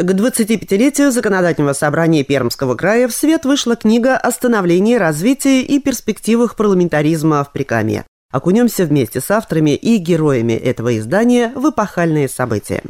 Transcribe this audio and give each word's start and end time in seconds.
К 0.00 0.12
25-летию 0.12 1.10
законодательного 1.10 1.74
собрания 1.74 2.24
Пермского 2.24 2.74
края 2.74 3.06
в 3.06 3.12
свет 3.12 3.44
вышла 3.44 3.76
книга 3.76 4.16
о 4.16 4.30
становлении, 4.30 4.94
развитии 4.94 5.60
и 5.60 5.78
перспективах 5.78 6.56
парламентаризма 6.56 7.44
в 7.44 7.52
Прикамье. 7.52 8.06
Окунемся 8.32 8.86
вместе 8.86 9.20
с 9.20 9.30
авторами 9.30 9.74
и 9.74 9.98
героями 9.98 10.54
этого 10.54 10.96
издания 10.96 11.52
в 11.54 11.68
эпохальные 11.68 12.30
события. 12.30 12.80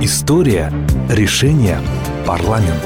История, 0.00 0.72
решение, 1.08 1.78
парламент. 2.26 2.82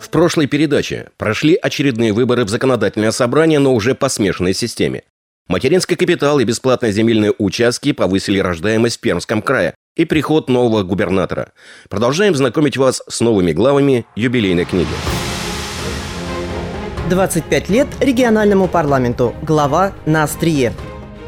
В 0.00 0.10
прошлой 0.10 0.46
передаче 0.46 1.08
прошли 1.16 1.56
очередные 1.56 2.12
выборы 2.12 2.44
в 2.44 2.48
законодательное 2.48 3.10
собрание, 3.10 3.58
но 3.58 3.74
уже 3.74 3.96
по 3.96 4.08
смешанной 4.08 4.54
системе. 4.54 5.02
Материнский 5.48 5.96
капитал 5.96 6.38
и 6.38 6.44
бесплатные 6.44 6.92
земельные 6.92 7.34
участки 7.38 7.90
повысили 7.90 8.38
рождаемость 8.38 8.98
в 8.98 9.00
Пермском 9.00 9.42
крае 9.42 9.74
и 9.98 10.04
приход 10.04 10.48
нового 10.48 10.84
губернатора. 10.84 11.50
Продолжаем 11.90 12.34
знакомить 12.34 12.78
вас 12.78 13.02
с 13.06 13.20
новыми 13.20 13.52
главами 13.52 14.06
юбилейной 14.16 14.64
книги. 14.64 14.88
25 17.10 17.68
лет 17.68 17.88
региональному 18.00 18.68
парламенту. 18.68 19.34
Глава 19.42 19.92
на 20.06 20.22
острие. 20.22 20.72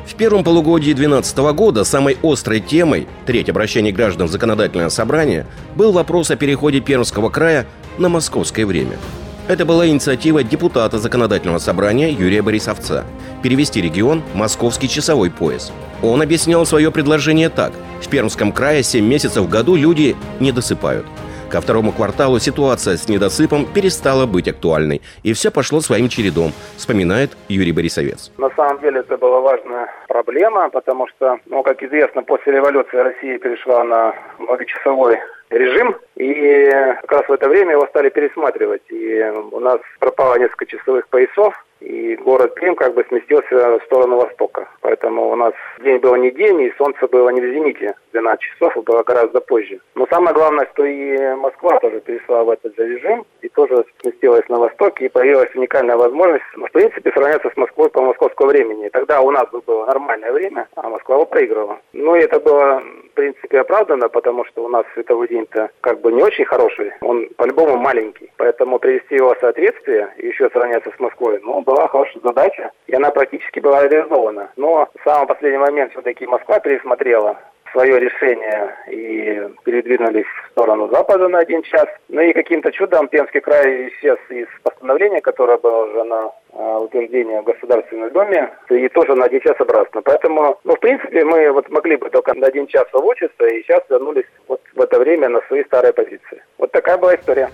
В 0.06 0.14
первом 0.14 0.44
полугодии 0.44 0.92
2012 0.92 1.38
года 1.54 1.84
самой 1.84 2.16
острой 2.22 2.60
темой, 2.60 3.08
третье 3.26 3.52
обращение 3.52 3.92
граждан 3.92 4.28
в 4.28 4.30
законодательное 4.30 4.88
собрание, 4.88 5.46
был 5.74 5.92
вопрос 5.92 6.30
о 6.30 6.36
переходе 6.36 6.80
Пермского 6.80 7.28
края 7.28 7.66
на 7.98 8.08
московское 8.08 8.66
время– 8.66 8.96
это 9.50 9.64
была 9.64 9.88
инициатива 9.88 10.44
депутата 10.44 10.98
законодательного 11.00 11.58
собрания 11.58 12.12
Юрия 12.12 12.40
Борисовца– 12.40 13.04
перевести 13.42 13.80
регион 13.82 14.22
в 14.32 14.36
московский 14.36 14.88
часовой 14.88 15.28
пояс. 15.28 15.72
Он 16.02 16.22
объяснял 16.22 16.64
свое 16.64 16.92
предложение 16.92 17.48
так. 17.48 17.72
В 18.00 18.08
Пермском 18.08 18.52
крае 18.52 18.84
7 18.84 19.04
месяцев 19.04 19.44
в 19.44 19.48
году 19.48 19.74
люди 19.74 20.16
не 20.38 20.52
досыпают. 20.52 21.04
Ко 21.50 21.60
второму 21.60 21.90
кварталу 21.90 22.38
ситуация 22.38 22.96
с 22.96 23.08
недосыпом 23.08 23.66
перестала 23.66 24.24
быть 24.24 24.46
актуальной, 24.46 25.02
и 25.24 25.32
все 25.32 25.50
пошло 25.50 25.80
своим 25.80 26.08
чередом, 26.08 26.52
вспоминает 26.76 27.30
Юрий 27.48 27.72
Борисовец. 27.72 28.30
На 28.38 28.50
самом 28.50 28.80
деле 28.80 29.00
это 29.00 29.16
была 29.16 29.40
важная 29.40 29.88
проблема, 30.06 30.70
потому 30.70 31.08
что, 31.08 31.38
ну, 31.46 31.64
как 31.64 31.82
известно, 31.82 32.22
после 32.22 32.52
революции 32.52 32.96
Россия 32.96 33.36
перешла 33.40 33.82
на 33.82 34.14
многочасовой 34.38 35.18
режим, 35.50 35.96
и 36.14 36.70
как 37.00 37.10
раз 37.10 37.28
в 37.28 37.32
это 37.32 37.48
время 37.48 37.72
его 37.72 37.86
стали 37.88 38.10
пересматривать. 38.10 38.82
И 38.88 39.20
у 39.50 39.58
нас 39.58 39.80
пропало 39.98 40.38
несколько 40.38 40.66
часовых 40.66 41.08
поясов, 41.08 41.52
и 41.80 42.16
город 42.16 42.54
Крым 42.54 42.74
как 42.74 42.94
бы 42.94 43.04
сместился 43.08 43.78
в 43.78 43.84
сторону 43.84 44.16
востока. 44.16 44.68
Поэтому 44.80 45.30
у 45.30 45.36
нас 45.36 45.52
день 45.82 45.98
был 45.98 46.14
не 46.16 46.30
день, 46.30 46.60
и 46.62 46.74
солнце 46.76 47.06
было 47.08 47.30
не 47.30 47.40
в 47.40 47.52
зените 47.52 47.94
12 48.12 48.40
часов, 48.40 48.84
было 48.84 49.02
гораздо 49.02 49.40
позже. 49.40 49.80
Но 49.94 50.06
самое 50.10 50.34
главное, 50.34 50.68
что 50.72 50.84
и 50.84 51.34
Москва 51.36 51.78
тоже 51.78 52.00
перешла 52.00 52.44
в 52.44 52.50
этот 52.50 52.76
же 52.76 52.86
режим, 52.86 53.24
и 53.42 53.48
тоже 53.48 53.84
сместилась 54.00 54.48
на 54.48 54.58
восток, 54.58 55.00
и 55.00 55.08
появилась 55.08 55.54
уникальная 55.54 55.96
возможность, 55.96 56.44
ну, 56.56 56.66
в 56.66 56.72
принципе, 56.72 57.10
сравняться 57.12 57.50
с 57.50 57.56
Москвой 57.56 57.90
по 57.90 58.02
московскому 58.02 58.50
времени. 58.50 58.86
И 58.86 58.90
тогда 58.90 59.20
у 59.20 59.30
нас 59.30 59.44
было 59.50 59.86
нормальное 59.86 60.32
время, 60.32 60.68
а 60.76 60.88
Москва 60.88 61.16
его 61.16 61.26
проигрывала. 61.26 61.78
Ну 61.92 62.14
и 62.14 62.20
это 62.20 62.40
было, 62.40 62.80
в 62.80 63.14
принципе, 63.14 63.60
оправдано, 63.60 64.08
потому 64.08 64.44
что 64.44 64.64
у 64.64 64.68
нас 64.68 64.84
световой 64.94 65.28
день-то 65.28 65.70
как 65.80 66.00
бы 66.00 66.12
не 66.12 66.22
очень 66.22 66.44
хороший, 66.44 66.92
он 67.00 67.28
по-любому 67.36 67.76
маленький. 67.76 68.30
Поэтому 68.36 68.78
привести 68.78 69.16
его 69.16 69.34
в 69.34 69.40
соответствие 69.40 70.12
еще 70.18 70.48
сравняться 70.50 70.90
с 70.96 71.00
Москвой, 71.00 71.40
ну, 71.42 71.60
была 71.62 71.88
хорошая 71.88 72.22
задача, 72.22 72.70
и 72.86 72.94
она 72.94 73.10
практически 73.10 73.60
была 73.60 73.86
реализована. 73.86 74.50
Но 74.56 74.88
в 74.94 75.04
самый 75.04 75.26
последний 75.26 75.58
момент 75.58 75.92
все-таки 75.92 76.26
Москва 76.26 76.60
пересмотрела 76.60 77.38
свое 77.72 77.98
решение 77.98 78.74
и 78.88 79.48
передвинулись 79.64 80.26
в 80.26 80.50
сторону 80.50 80.88
запада 80.88 81.28
на 81.28 81.38
один 81.38 81.62
час. 81.62 81.86
Ну 82.08 82.20
и 82.20 82.32
каким-то 82.32 82.70
чудом 82.72 83.08
Пермский 83.08 83.40
край 83.40 83.88
исчез 83.88 84.18
из 84.30 84.46
постановления, 84.62 85.20
которое 85.20 85.58
было 85.58 85.86
уже 85.86 86.04
на 86.04 86.32
а, 86.52 86.78
утверждение 86.80 87.40
в 87.40 87.44
Государственном 87.44 88.10
Доме, 88.12 88.50
и 88.70 88.88
тоже 88.88 89.14
на 89.14 89.24
один 89.26 89.40
час 89.40 89.56
обратно. 89.58 90.02
Поэтому, 90.02 90.58
ну, 90.64 90.74
в 90.74 90.80
принципе, 90.80 91.24
мы 91.24 91.50
вот 91.52 91.68
могли 91.70 91.96
бы 91.96 92.10
только 92.10 92.34
на 92.34 92.46
один 92.46 92.66
час 92.66 92.86
получиться, 92.90 93.46
и 93.46 93.62
сейчас 93.62 93.82
вернулись 93.88 94.26
вот 94.48 94.60
в 94.74 94.80
это 94.80 94.98
время 94.98 95.28
на 95.28 95.40
свои 95.42 95.64
старые 95.64 95.92
позиции. 95.92 96.42
Вот 96.58 96.72
такая 96.72 96.98
была 96.98 97.14
история. 97.14 97.50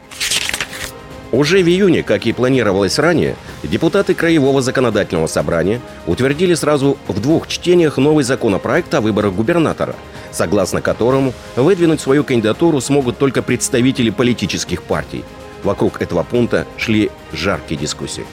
Уже 1.32 1.62
в 1.62 1.69
июне, 1.69 2.03
как 2.03 2.26
и 2.26 2.32
планировалось 2.32 2.98
ранее, 2.98 3.37
депутаты 3.64 4.14
Краевого 4.14 4.62
законодательного 4.62 5.26
собрания 5.26 5.81
утвердили 6.06 6.54
сразу 6.54 6.97
в 7.09 7.20
двух 7.20 7.48
чтениях 7.48 7.97
новый 7.97 8.22
законопроект 8.22 8.94
о 8.94 9.00
выборах 9.00 9.34
губернатора, 9.34 9.97
согласно 10.31 10.81
которому 10.81 11.32
выдвинуть 11.56 12.00
свою 12.00 12.22
кандидатуру 12.22 12.81
смогут 12.81 13.19
только 13.19 13.42
представители 13.42 14.10
политических 14.10 14.82
партий. 14.82 15.25
Вокруг 15.65 16.00
этого 16.00 16.22
пункта 16.22 16.65
шли 16.76 17.10
жаркие 17.32 17.81
дискуссии. 17.81 18.25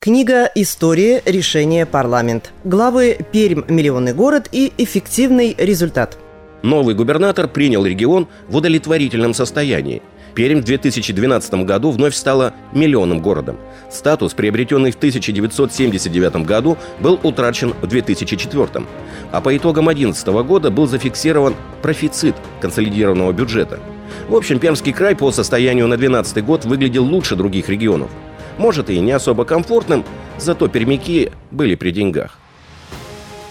Книга 0.00 0.50
«История. 0.54 1.22
Решение. 1.26 1.84
Парламент». 1.84 2.52
Главы 2.64 3.18
«Пермь. 3.30 3.64
Миллионный 3.68 4.14
город» 4.14 4.48
и 4.52 4.72
«Эффективный 4.78 5.54
результат». 5.58 6.16
Новый 6.62 6.94
губернатор 6.94 7.46
принял 7.46 7.84
регион 7.84 8.26
в 8.48 8.56
удовлетворительном 8.56 9.34
состоянии– 9.34 10.00
Пермь 10.34 10.60
в 10.60 10.64
2012 10.64 11.54
году 11.64 11.90
вновь 11.90 12.14
стала 12.14 12.54
миллионным 12.72 13.20
городом. 13.20 13.56
Статус, 13.90 14.34
приобретенный 14.34 14.90
в 14.90 14.96
1979 14.96 16.46
году, 16.46 16.76
был 17.00 17.18
утрачен 17.22 17.74
в 17.80 17.86
2004. 17.86 18.86
А 19.32 19.40
по 19.40 19.56
итогам 19.56 19.86
2011 19.86 20.28
года 20.46 20.70
был 20.70 20.86
зафиксирован 20.86 21.54
профицит 21.82 22.36
консолидированного 22.60 23.32
бюджета. 23.32 23.80
В 24.28 24.34
общем, 24.34 24.58
Пермский 24.58 24.92
край 24.92 25.16
по 25.16 25.32
состоянию 25.32 25.86
на 25.86 25.96
2012 25.96 26.44
год 26.44 26.64
выглядел 26.64 27.04
лучше 27.04 27.36
других 27.36 27.68
регионов. 27.68 28.10
Может 28.58 28.90
и 28.90 28.98
не 28.98 29.12
особо 29.12 29.44
комфортным, 29.44 30.04
зато 30.38 30.68
пермяки 30.68 31.30
были 31.50 31.74
при 31.74 31.90
деньгах. 31.90 32.38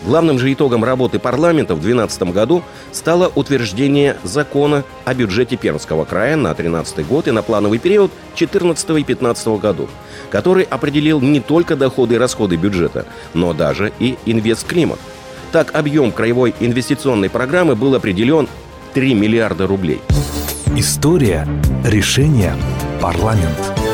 Главным 0.06 0.38
же 0.40 0.54
итогом 0.54 0.84
работы 0.84 1.20
парламента 1.20 1.74
в 1.74 1.82
2012 1.82 2.34
году 2.34 2.64
стало 2.92 3.32
утверждение 3.34 4.18
закона 4.24 4.84
о 5.06 5.14
бюджете 5.14 5.58
Пермского 5.58 6.06
края 6.06 6.36
на 6.36 6.54
2013 6.54 7.08
год 7.08 7.28
и 7.28 7.32
на 7.32 7.42
плановый 7.42 7.80
период 7.80 8.12
2014 8.38 8.84
и 8.84 8.94
2015 8.94 9.48
году, 9.60 9.88
который 10.30 10.64
определил 10.64 11.20
не 11.20 11.40
только 11.40 11.76
доходы 11.76 12.16
и 12.16 12.18
расходы 12.18 12.56
бюджета, 12.56 13.06
но 13.34 13.54
даже 13.54 13.92
и 14.00 14.18
инвестклимат. 14.26 15.00
Так, 15.52 15.74
объем 15.74 16.12
краевой 16.12 16.54
инвестиционной 16.60 17.30
программы 17.30 17.76
был 17.76 17.96
определен 17.96 18.48
3 18.94 19.14
миллиарда 19.14 19.66
рублей. 19.66 20.02
История, 20.76 21.48
решение, 21.84 22.56
парламент. 23.02 23.87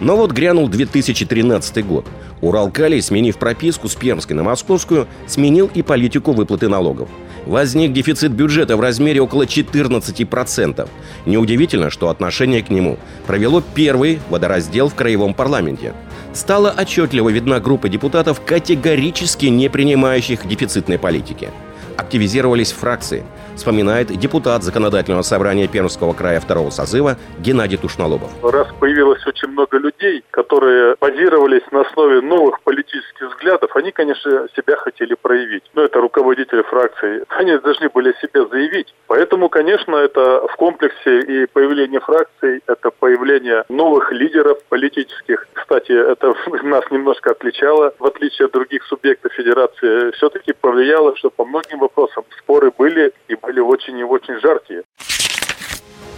Но 0.00 0.16
вот 0.16 0.32
грянул 0.32 0.68
2013 0.68 1.86
год– 1.86 2.06
Уралкалий, 2.40 3.00
сменив 3.00 3.38
прописку 3.38 3.88
с 3.88 3.94
Пермской 3.94 4.36
на 4.36 4.42
Московскую, 4.42 5.06
сменил 5.26 5.70
и 5.72 5.82
политику 5.82 6.32
выплаты 6.32 6.68
налогов. 6.68 7.08
Возник 7.46 7.92
дефицит 7.92 8.32
бюджета 8.32 8.76
в 8.76 8.80
размере 8.80 9.20
около 9.20 9.44
14%. 9.44 10.88
Неудивительно, 11.24 11.90
что 11.90 12.08
отношение 12.08 12.62
к 12.62 12.70
нему 12.70 12.98
провело 13.26 13.62
первый 13.74 14.18
водораздел 14.28 14.88
в 14.88 14.94
краевом 14.94 15.32
парламенте. 15.32 15.94
Стала 16.34 16.74
отчетливо 16.76 17.30
видна 17.30 17.60
группа 17.60 17.88
депутатов, 17.88 18.42
категорически 18.44 19.46
не 19.46 19.70
принимающих 19.70 20.46
дефицитной 20.46 20.98
политики. 20.98 21.50
Активизировались 21.96 22.72
фракции– 22.72 23.24
вспоминает 23.56 24.08
депутат 24.08 24.62
Законодательного 24.62 25.22
собрания 25.22 25.66
Пермского 25.66 26.12
края 26.12 26.40
второго 26.40 26.70
созыва 26.70 27.16
Геннадий 27.38 27.78
Тушнолобов. 27.78 28.30
Раз 28.42 28.68
появилось 28.78 29.26
очень 29.26 29.48
много 29.48 29.78
людей, 29.78 30.22
которые 30.30 30.96
базировались 31.00 31.62
на 31.72 31.80
основе 31.80 32.20
новых 32.20 32.60
политических 32.62 33.30
взглядов, 33.30 33.74
они, 33.74 33.90
конечно, 33.92 34.46
себя 34.54 34.76
хотели 34.76 35.14
проявить. 35.14 35.64
Но 35.74 35.82
это 35.82 36.00
руководители 36.00 36.62
фракций. 36.62 37.22
Они 37.28 37.56
должны 37.58 37.88
были 37.88 38.14
себя 38.20 38.46
заявить. 38.46 38.94
Поэтому, 39.06 39.48
конечно, 39.48 39.96
это 39.96 40.46
в 40.48 40.56
комплексе 40.56 41.20
и 41.20 41.46
появление 41.46 42.00
фракций, 42.00 42.62
это 42.66 42.90
появление 42.90 43.64
новых 43.68 44.12
лидеров 44.12 44.62
политических. 44.68 45.46
Кстати, 45.52 45.92
это 45.92 46.34
нас 46.62 46.84
немножко 46.90 47.30
отличало, 47.30 47.92
в 47.98 48.06
отличие 48.06 48.46
от 48.46 48.52
других 48.52 48.84
субъектов 48.84 49.32
федерации, 49.32 50.10
все-таки 50.12 50.52
повлияло, 50.52 51.16
что 51.16 51.30
по 51.30 51.44
многим 51.44 51.78
вопросам 51.78 52.24
споры 52.38 52.72
были 52.76 53.12
и 53.28 53.36
были 53.46 53.60
очень 53.60 53.98
и 53.98 54.04
очень 54.04 54.38
жаркие. 54.40 54.82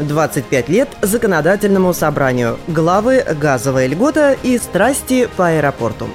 25 0.01 0.69
лет 0.69 0.89
законодательному 1.03 1.93
собранию. 1.93 2.57
Главы 2.69 3.25
«Газовая 3.41 3.87
льгота» 3.89 4.37
и 4.43 4.57
«Страсти 4.59 5.29
по 5.37 5.49
аэропорту». 5.49 6.07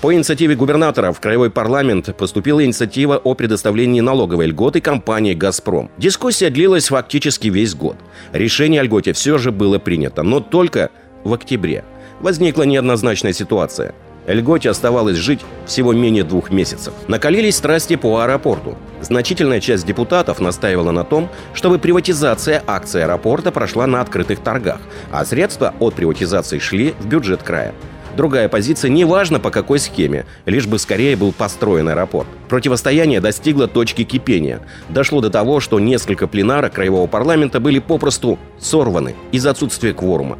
По 0.00 0.12
инициативе 0.12 0.56
губернатора 0.56 1.12
в 1.12 1.20
Краевой 1.20 1.50
парламент 1.50 2.16
поступила 2.16 2.64
инициатива 2.64 3.18
о 3.18 3.34
предоставлении 3.34 4.00
налоговой 4.00 4.46
льготы 4.46 4.80
компании 4.80 5.34
«Газпром». 5.34 5.90
Дискуссия 5.96 6.50
длилась 6.50 6.88
фактически 6.88 7.48
весь 7.48 7.74
год. 7.76 7.96
Решение 8.32 8.80
о 8.80 8.84
льготе 8.84 9.12
все 9.12 9.38
же 9.38 9.52
было 9.52 9.78
принято, 9.78 10.24
но 10.24 10.40
только 10.40 10.90
в 11.22 11.32
октябре. 11.34 11.84
Возникла 12.20 12.64
неоднозначная 12.64 13.32
ситуация– 13.32 13.94
Льготе 14.26 14.70
оставалось 14.70 15.16
жить 15.16 15.40
всего 15.66 15.92
менее 15.92 16.24
двух 16.24 16.50
месяцев. 16.50 16.94
Накалились 17.08 17.56
страсти 17.56 17.96
по 17.96 18.20
аэропорту. 18.20 18.76
Значительная 19.00 19.60
часть 19.60 19.84
депутатов 19.84 20.40
настаивала 20.40 20.92
на 20.92 21.04
том, 21.04 21.28
чтобы 21.54 21.78
приватизация 21.78 22.62
акций 22.66 23.02
аэропорта 23.02 23.50
прошла 23.50 23.86
на 23.86 24.00
открытых 24.00 24.38
торгах, 24.40 24.80
а 25.10 25.24
средства 25.24 25.74
от 25.80 25.94
приватизации 25.94 26.58
шли 26.58 26.94
в 27.00 27.06
бюджет 27.06 27.42
края. 27.42 27.74
Другая 28.16 28.48
позиция, 28.50 28.90
неважно 28.90 29.40
по 29.40 29.50
какой 29.50 29.78
схеме, 29.78 30.26
лишь 30.44 30.66
бы 30.66 30.78
скорее 30.78 31.16
был 31.16 31.32
построен 31.32 31.88
аэропорт. 31.88 32.28
Противостояние 32.48 33.20
достигло 33.20 33.68
точки 33.68 34.04
кипения. 34.04 34.60
Дошло 34.90 35.22
до 35.22 35.30
того, 35.30 35.60
что 35.60 35.80
несколько 35.80 36.26
пленарок 36.26 36.74
Краевого 36.74 37.06
парламента 37.06 37.58
были 37.58 37.78
попросту 37.78 38.38
сорваны 38.60 39.14
из-за 39.32 39.50
отсутствия 39.50 39.94
кворума. 39.94 40.38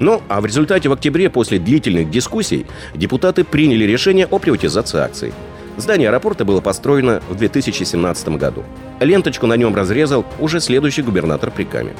Ну, 0.00 0.22
а 0.28 0.40
в 0.40 0.46
результате 0.46 0.88
в 0.88 0.92
октябре 0.92 1.28
после 1.30 1.58
длительных 1.58 2.10
дискуссий 2.10 2.66
депутаты 2.94 3.44
приняли 3.44 3.84
решение 3.84 4.26
о 4.26 4.38
приватизации 4.38 5.00
акций. 5.00 5.32
Здание 5.76 6.08
аэропорта 6.08 6.44
было 6.44 6.60
построено 6.60 7.20
в 7.28 7.36
2017 7.36 8.28
году. 8.30 8.64
Ленточку 9.00 9.46
на 9.46 9.56
нем 9.56 9.74
разрезал 9.74 10.24
уже 10.40 10.60
следующий 10.60 11.02
губернатор 11.02 11.50
Приками. 11.50 11.94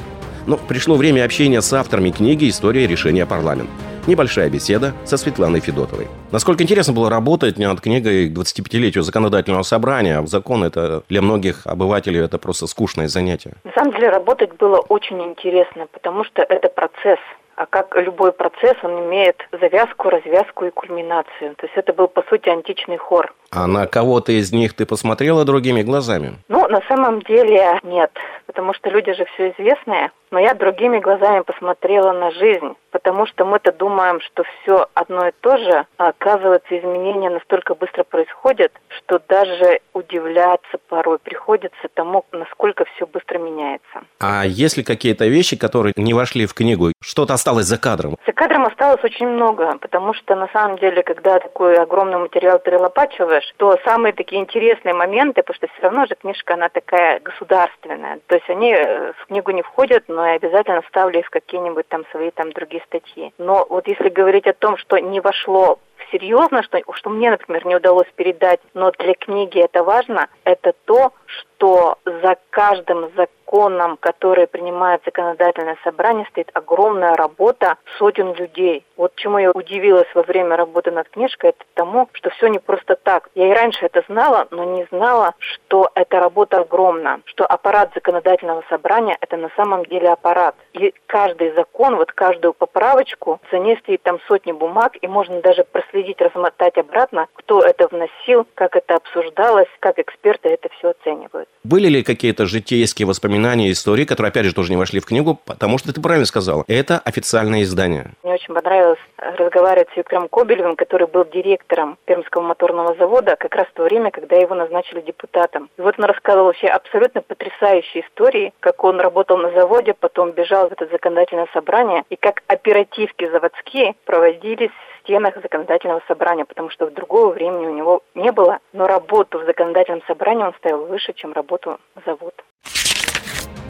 Но 0.47 0.57
пришло 0.57 0.95
время 0.95 1.23
общения 1.23 1.61
с 1.61 1.71
авторами 1.73 2.11
книги 2.11 2.49
«История 2.49 2.87
решения 2.87 3.25
парламента». 3.25 3.71
Небольшая 4.07 4.49
беседа 4.49 4.93
со 5.05 5.17
Светланой 5.17 5.59
Федотовой. 5.59 6.07
Насколько 6.31 6.63
интересно 6.63 6.93
было 6.93 7.09
работать 7.09 7.57
над 7.59 7.79
книгой 7.79 8.29
к 8.29 8.33
25-летию 8.33 9.03
законодательного 9.03 9.63
собрания. 9.63 10.25
Закон 10.25 10.63
это 10.63 11.03
для 11.09 11.21
многих 11.21 11.67
обывателей 11.67 12.21
это 12.21 12.37
просто 12.37 12.65
скучное 12.65 13.07
занятие. 13.07 13.53
На 13.63 13.71
самом 13.73 13.91
деле 13.91 14.09
работать 14.09 14.57
было 14.57 14.77
очень 14.77 15.21
интересно, 15.21 15.85
потому 15.91 16.23
что 16.23 16.41
это 16.41 16.69
процесс 16.69 17.19
а 17.59 17.65
как 17.65 17.93
любой 17.97 18.31
процесс, 18.31 18.77
он 18.83 19.07
имеет 19.07 19.35
завязку, 19.51 20.09
развязку 20.09 20.63
и 20.63 20.69
кульминацию. 20.69 21.55
То 21.55 21.65
есть 21.65 21.75
это 21.75 21.91
был, 21.91 22.07
по 22.07 22.23
сути, 22.29 22.47
античный 22.47 22.95
хор. 22.95 23.33
А 23.51 23.67
на 23.67 23.85
кого-то 23.85 24.31
из 24.31 24.53
них 24.53 24.73
ты 24.73 24.85
посмотрела 24.85 25.43
другими 25.43 25.81
глазами? 25.81 26.37
Ну, 26.47 26.65
на 26.69 26.79
самом 26.87 27.21
деле 27.23 27.77
нет, 27.83 28.11
потому 28.49 28.73
что 28.73 28.89
люди 28.89 29.13
же 29.13 29.25
все 29.25 29.51
известные. 29.51 30.09
Но 30.31 30.39
я 30.39 30.55
другими 30.55 30.97
глазами 30.97 31.41
посмотрела 31.41 32.13
на 32.13 32.31
жизнь, 32.31 32.73
потому 32.89 33.27
что 33.27 33.45
мы-то 33.45 33.71
думаем, 33.71 34.19
что 34.21 34.43
все 34.43 34.87
одно 34.95 35.27
и 35.27 35.31
то 35.39 35.57
же, 35.57 35.85
а 35.97 36.07
оказывается 36.07 36.75
изменения 36.79 37.29
настолько 37.29 37.75
быстро 37.75 38.03
происходят, 38.03 38.71
что 38.89 39.21
даже 39.29 39.81
удивляться 39.93 40.79
порой 40.87 41.19
приходится 41.19 41.87
тому, 41.93 42.25
насколько 42.31 42.85
все 42.95 43.05
быстро 43.05 43.37
меняется. 43.37 44.01
А 44.19 44.45
есть 44.47 44.77
ли 44.77 44.83
какие-то 44.83 45.27
вещи, 45.27 45.55
которые 45.55 45.93
не 45.95 46.15
вошли 46.15 46.47
в 46.47 46.55
книгу? 46.55 46.91
Что-то 47.03 47.35
осталось 47.35 47.65
за 47.65 47.77
кадром? 47.77 48.17
За 48.25 48.33
кадром 48.33 48.65
осталось 48.65 49.03
очень 49.03 49.27
много, 49.27 49.77
потому 49.77 50.15
что 50.15 50.35
на 50.35 50.47
самом 50.47 50.79
деле, 50.79 51.03
когда 51.03 51.39
такой 51.39 51.77
огромный 51.77 52.17
материал 52.17 52.57
перелопачиваешь, 52.57 53.53
то 53.57 53.77
самые 53.85 54.13
такие 54.13 54.41
интересные 54.41 54.95
моменты, 54.95 55.43
потому 55.43 55.55
что 55.55 55.67
все 55.67 55.81
равно 55.83 56.07
же 56.07 56.15
книжка, 56.15 56.55
она 56.55 56.69
такая 56.69 57.19
государственная. 57.19 58.19
То 58.27 58.38
есть 58.39 58.49
они 58.49 58.73
э, 58.73 59.13
в 59.13 59.27
книгу 59.27 59.51
не 59.51 59.61
входят, 59.61 60.05
но 60.07 60.25
я 60.25 60.33
обязательно 60.33 60.81
ставлю 60.87 61.19
их 61.19 61.27
в 61.27 61.29
какие-нибудь 61.29 61.87
там 61.87 62.05
свои 62.11 62.31
там 62.31 62.51
другие 62.51 62.83
статьи. 62.85 63.33
Но 63.37 63.65
вот 63.69 63.87
если 63.87 64.09
говорить 64.09 64.47
о 64.47 64.53
том, 64.53 64.77
что 64.77 64.97
не 64.97 65.19
вошло 65.19 65.79
серьезно, 66.11 66.63
что, 66.63 66.79
что 66.93 67.09
мне, 67.09 67.29
например, 67.29 67.65
не 67.65 67.75
удалось 67.75 68.07
передать, 68.15 68.59
но 68.73 68.91
для 68.91 69.13
книги 69.13 69.59
это 69.59 69.83
важно, 69.83 70.27
это 70.43 70.73
то, 70.85 71.13
что 71.25 71.97
за 72.05 72.37
каждым 72.49 73.11
законом, 73.15 73.97
который 73.97 74.47
принимает 74.47 75.01
законодательное 75.05 75.77
собрание, 75.83 76.25
стоит 76.29 76.49
огромная 76.53 77.15
работа 77.15 77.77
сотен 77.97 78.33
людей. 78.33 78.85
Вот 78.95 79.15
чему 79.15 79.39
я 79.39 79.51
удивилась 79.51 80.07
во 80.13 80.23
время 80.23 80.55
работы 80.55 80.91
над 80.91 81.09
книжкой, 81.09 81.51
это 81.51 81.65
тому, 81.73 82.09
что 82.13 82.29
все 82.29 82.47
не 82.47 82.59
просто 82.59 82.95
так. 82.95 83.29
Я 83.35 83.49
и 83.49 83.53
раньше 83.53 83.85
это 83.85 84.03
знала, 84.07 84.47
но 84.51 84.63
не 84.63 84.85
знала, 84.91 85.33
что 85.39 85.89
эта 85.95 86.19
работа 86.19 86.59
огромна, 86.59 87.21
что 87.25 87.45
аппарат 87.45 87.91
законодательного 87.93 88.63
собрания– 88.69 89.17
это 89.21 89.37
на 89.37 89.49
самом 89.55 89.85
деле 89.85 90.09
аппарат. 90.09 90.55
И 90.73 90.93
каждый 91.07 91.51
закон, 91.53 91.95
вот 91.95 92.11
каждую 92.11 92.53
поправочку, 92.53 93.41
за 93.51 93.59
ней 93.59 93.77
стоит 93.77 94.01
там 94.03 94.19
сотни 94.27 94.51
бумаг, 94.51 94.93
и 95.01 95.07
можно 95.07 95.41
даже 95.41 95.63
проследить, 95.63 95.98
размотать 96.21 96.77
обратно, 96.77 97.27
кто 97.33 97.61
это 97.61 97.87
вносил, 97.87 98.47
как 98.55 98.75
это 98.75 98.95
обсуждалось, 98.95 99.67
как 99.79 99.99
эксперты 99.99 100.49
это 100.49 100.69
все 100.77 100.89
оценивают. 100.89 101.47
Были 101.63 101.87
ли 101.87 102.03
какие-то 102.03 102.45
житейские 102.45 103.07
воспоминания, 103.07 103.71
истории, 103.71 104.05
которые, 104.05 104.29
опять 104.29 104.45
же, 104.45 104.55
тоже 104.55 104.71
не 104.71 104.77
вошли 104.77 104.99
в 104.99 105.05
книгу, 105.05 105.39
потому 105.45 105.77
что 105.77 105.93
ты 105.93 106.01
правильно 106.01 106.25
сказала, 106.25 106.63
это 106.67 106.99
официальное 106.99 107.63
издание. 107.63 108.11
Мне 108.23 108.33
очень 108.33 108.53
понравилось 108.53 108.99
разговаривать 109.17 109.89
с 109.93 109.97
Виктором 109.97 110.27
Кобелевым, 110.27 110.75
который 110.75 111.07
был 111.07 111.25
директором 111.25 111.97
Пермского 112.05 112.41
моторного 112.41 112.95
завода 112.95 113.35
как 113.35 113.55
раз 113.55 113.67
в 113.67 113.73
то 113.73 113.83
время, 113.83 114.11
когда 114.11 114.35
его 114.35 114.55
назначили 114.55 115.01
депутатом. 115.01 115.69
И 115.77 115.81
вот 115.81 115.95
он 115.97 116.05
рассказывал 116.05 116.47
вообще 116.47 116.67
абсолютно 116.67 117.21
потрясающие 117.21 118.03
истории, 118.03 118.53
как 118.59 118.83
он 118.83 118.99
работал 118.99 119.37
на 119.37 119.51
заводе, 119.51 119.93
потом 119.93 120.31
бежал 120.31 120.69
в 120.69 120.71
это 120.71 120.87
законодательное 120.87 121.47
собрание, 121.53 122.03
и 122.09 122.15
как 122.15 122.41
оперативки 122.47 123.29
заводские 123.29 123.95
проводились 124.05 124.71
стенах 125.01 125.35
законодательного 125.41 126.01
собрания, 126.07 126.45
потому 126.45 126.69
что 126.69 126.89
другого 126.89 127.33
времени 127.33 127.65
у 127.65 127.75
него 127.75 128.01
не 128.15 128.31
было, 128.31 128.59
но 128.73 128.87
работу 128.87 129.39
в 129.39 129.45
законодательном 129.45 130.01
собрании 130.07 130.43
он 130.43 130.53
ставил 130.59 130.85
выше, 130.85 131.13
чем 131.13 131.33
работу 131.33 131.77
завод. 132.05 132.33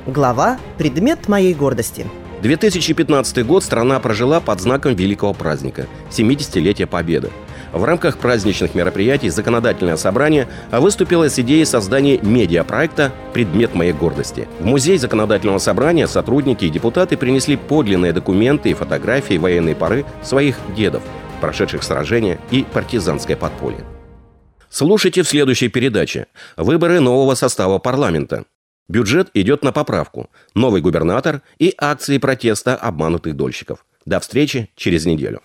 Глава 0.08 0.58
«Предмет 0.78 1.28
моей 1.28 1.54
гордости». 1.54 2.06
2015 2.42 3.46
год 3.46 3.64
страна 3.64 4.00
прожила 4.00 4.40
под 4.40 4.62
знаком 4.62 4.96
великого 4.96 5.34
праздника– 5.34 5.88
70-летия 6.10 6.88
Победы. 6.88 7.32
В 7.74 7.84
рамках 7.84 8.18
праздничных 8.18 8.74
мероприятий 8.74 9.30
законодательное 9.30 9.98
собрание 9.98 10.48
выступило 10.72 11.30
с 11.30 11.38
идеей 11.38 11.66
создания 11.66 12.18
медиапроекта 12.18 13.12
«Предмет 13.34 13.76
моей 13.76 13.94
гордости». 13.94 14.48
В 14.60 14.66
музей 14.66 14.98
законодательного 14.98 15.60
собрания 15.60 16.08
сотрудники 16.08 16.66
и 16.66 16.70
депутаты 16.70 17.16
принесли 17.16 17.58
подлинные 17.58 18.14
документы 18.14 18.70
и 18.70 18.74
фотографии 18.74 19.38
военной 19.38 19.76
поры 19.76 20.06
своих 20.24 20.56
дедов, 20.76 21.04
прошедших 21.40 21.84
сражения 21.84 22.40
и 22.52 22.64
партизанское 22.64 23.36
подполье. 23.36 23.84
Слушайте 24.70 25.24
в 25.24 25.28
следующей 25.28 25.68
передаче 25.70 26.28
«Выборы 26.56 27.00
нового 27.00 27.34
состава 27.36 27.80
парламента». 27.80 28.46
Бюджет 28.88 29.30
идет 29.34 29.64
на 29.64 29.72
поправку. 29.72 30.30
Новый 30.56 30.82
губернатор 30.82 31.42
и 31.60 31.74
акции 31.78 32.18
протеста 32.18 32.76
обманутых 32.76 33.36
дольщиков. 33.36 33.86
До 34.06 34.20
встречи 34.20 34.70
через 34.76 35.06
неделю. 35.06 35.42